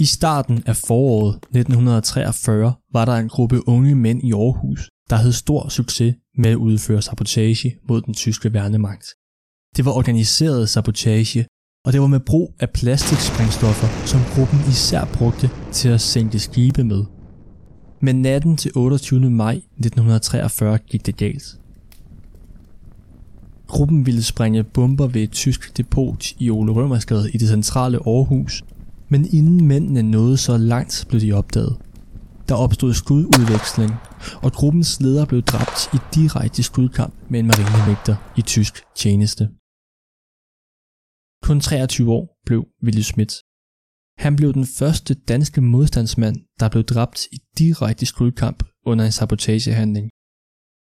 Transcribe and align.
I 0.00 0.04
starten 0.04 0.62
af 0.66 0.76
foråret 0.76 1.34
1943 1.34 2.74
var 2.92 3.04
der 3.04 3.12
en 3.12 3.28
gruppe 3.28 3.68
unge 3.68 3.94
mænd 3.94 4.22
i 4.24 4.32
Aarhus, 4.32 4.88
der 5.10 5.16
havde 5.16 5.32
stor 5.32 5.68
succes 5.68 6.14
med 6.38 6.50
at 6.50 6.56
udføre 6.56 7.02
sabotage 7.02 7.76
mod 7.88 8.02
den 8.02 8.14
tyske 8.14 8.52
værnemagt. 8.52 9.14
Det 9.76 9.84
var 9.84 9.92
organiseret 9.92 10.68
sabotage, 10.68 11.46
og 11.84 11.92
det 11.92 12.00
var 12.00 12.06
med 12.06 12.20
brug 12.20 12.54
af 12.60 12.70
plastiksprængstoffer, 12.70 14.06
som 14.06 14.20
gruppen 14.34 14.58
især 14.68 15.04
brugte 15.04 15.50
til 15.72 15.88
at 15.88 16.00
sænke 16.00 16.38
skibe 16.38 16.84
med. 16.84 17.04
Men 18.00 18.22
natten 18.22 18.56
til 18.56 18.72
28. 18.74 19.30
maj 19.30 19.54
1943 19.54 20.78
gik 20.78 21.06
det 21.06 21.16
galt. 21.16 21.60
Gruppen 23.66 24.06
ville 24.06 24.22
sprænge 24.22 24.64
bomber 24.64 25.06
ved 25.06 25.22
et 25.22 25.30
tysk 25.30 25.76
depot 25.76 26.32
i 26.38 26.50
Ole 26.50 26.72
Rømersgade 26.72 27.30
i 27.30 27.38
det 27.38 27.48
centrale 27.48 27.96
Aarhus, 27.96 28.64
men 29.08 29.24
inden 29.38 29.66
mændene 29.68 30.02
nåede 30.02 30.36
så 30.36 30.56
langt, 30.56 31.06
blev 31.08 31.20
de 31.20 31.32
opdaget. 31.32 31.76
Der 32.48 32.54
opstod 32.54 32.94
skududveksling, 32.94 33.92
og 34.42 34.52
gruppens 34.52 35.00
leder 35.00 35.24
blev 35.26 35.42
dræbt 35.42 35.80
i 35.94 35.98
direkte 36.14 36.62
skudkamp 36.62 37.14
med 37.30 37.40
en 37.40 37.46
marinevægter 37.46 38.16
i 38.36 38.42
tysk 38.42 38.74
tjeneste. 38.94 39.44
Kun 41.46 41.60
23 41.60 42.12
år 42.12 42.24
blev 42.46 42.60
Willy 42.84 43.00
Schmidt. 43.00 43.32
Han 44.24 44.36
blev 44.36 44.52
den 44.52 44.66
første 44.78 45.14
danske 45.14 45.60
modstandsmand, 45.60 46.36
der 46.60 46.68
blev 46.68 46.84
dræbt 46.84 47.18
i 47.32 47.38
direkte 47.58 48.06
skudkamp 48.06 48.62
under 48.86 49.04
en 49.04 49.12
sabotagehandling. 49.12 50.10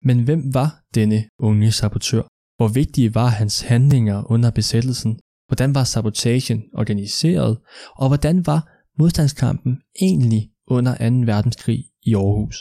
Men 0.07 0.23
hvem 0.23 0.53
var 0.53 0.69
denne 0.95 1.19
unge 1.39 1.71
sabotør? 1.71 2.23
Hvor 2.57 2.67
vigtige 2.67 3.15
var 3.15 3.27
hans 3.27 3.61
handlinger 3.61 4.31
under 4.31 4.51
besættelsen? 4.51 5.19
Hvordan 5.47 5.75
var 5.75 5.83
sabotagen 5.83 6.63
organiseret? 6.73 7.57
Og 7.95 8.07
hvordan 8.07 8.45
var 8.45 8.69
modstandskampen 8.99 9.81
egentlig 10.01 10.51
under 10.67 11.09
2. 11.09 11.31
verdenskrig 11.31 11.83
i 12.03 12.15
Aarhus? 12.15 12.57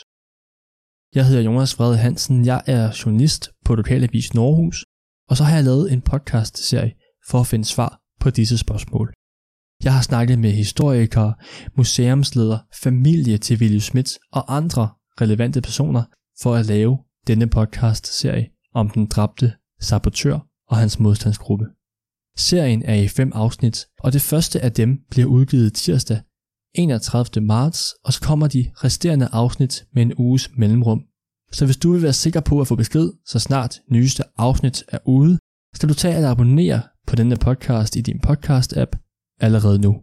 Jeg 1.15 1.27
hedder 1.27 1.41
Jonas 1.41 1.75
Frede 1.75 1.97
Hansen, 1.97 2.45
jeg 2.45 2.61
er 2.67 3.01
journalist 3.05 3.49
på 3.65 3.75
Lokalavis 3.75 4.33
Norhus, 4.33 4.85
og 5.29 5.37
så 5.37 5.43
har 5.43 5.55
jeg 5.55 5.63
lavet 5.63 5.93
en 5.93 6.01
podcast-serie 6.01 6.93
for 7.29 7.39
at 7.39 7.47
finde 7.47 7.65
svar 7.65 8.01
på 8.19 8.29
disse 8.29 8.57
spørgsmål. 8.57 9.13
Jeg 9.83 9.93
har 9.93 10.01
snakket 10.01 10.39
med 10.39 10.51
historikere, 10.51 11.33
museumsledere, 11.77 12.59
familie 12.83 13.37
til 13.37 13.57
Willy 13.57 13.77
Schmidt 13.79 14.09
og 14.31 14.55
andre 14.55 14.89
relevante 15.21 15.61
personer 15.61 16.03
for 16.41 16.55
at 16.55 16.65
lave 16.65 16.97
denne 17.27 17.47
podcast-serie 17.47 18.49
om 18.73 18.89
den 18.89 19.05
dræbte 19.05 19.53
sabotør 19.79 20.39
og 20.67 20.77
hans 20.77 20.99
modstandsgruppe. 20.99 21.65
Serien 22.37 22.83
er 22.83 22.95
i 22.95 23.07
fem 23.07 23.31
afsnit, 23.35 23.85
og 23.99 24.13
det 24.13 24.21
første 24.21 24.61
af 24.61 24.71
dem 24.71 24.99
bliver 25.09 25.27
udgivet 25.27 25.73
tirsdag 25.73 26.21
31. 26.75 27.45
marts, 27.45 27.93
og 28.03 28.13
så 28.13 28.21
kommer 28.21 28.47
de 28.47 28.71
resterende 28.75 29.27
afsnit 29.31 29.85
med 29.93 30.01
en 30.01 30.13
uges 30.17 30.49
mellemrum. 30.57 31.03
Så 31.51 31.65
hvis 31.65 31.77
du 31.77 31.91
vil 31.91 32.01
være 32.01 32.13
sikker 32.13 32.39
på 32.39 32.61
at 32.61 32.67
få 32.67 32.75
besked, 32.75 33.11
så 33.25 33.39
snart 33.39 33.81
nyeste 33.91 34.23
afsnit 34.37 34.83
er 34.87 34.99
ude, 35.05 35.39
skal 35.75 35.89
du 35.89 35.93
tage 35.93 36.15
at 36.15 36.23
abonnere 36.23 36.81
på 37.07 37.15
denne 37.15 37.35
podcast 37.35 37.95
i 37.95 38.01
din 38.01 38.19
podcast-app 38.27 38.91
allerede 39.39 39.79
nu. 39.79 40.01